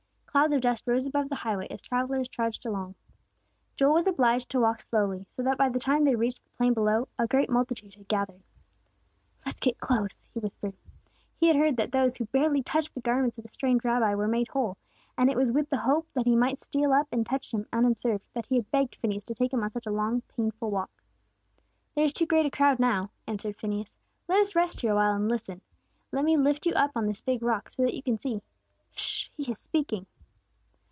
[0.33, 2.95] Clouds of dust rose above the highway as the travellers trudged along.
[3.75, 6.73] Joel was obliged to walk slowly, so that by the time they reached the plain
[6.73, 8.41] below, a great multitude had gathered.
[9.45, 10.73] "Let's get close," he whispered.
[11.35, 14.29] He had heard that those who barely touched the garments of the strange Rabbi were
[14.29, 14.77] made whole,
[15.17, 18.23] and it was with the hope that he might steal up and touch Him unobserved
[18.33, 21.03] that he had begged Phineas to take him on such a long, painful walk.
[21.93, 23.95] "There is too great a crowd, now," answered Phineas.
[24.29, 25.59] "Let us rest here awhile, and listen.
[26.13, 28.41] Let me lift you up on this big rock, so that you can see.
[28.93, 29.29] 'Sh!
[29.35, 30.05] He is speaking!"